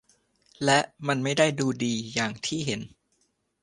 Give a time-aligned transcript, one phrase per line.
[0.65, 2.81] และมันไม่ได้ดูดีอย่างที่เห็น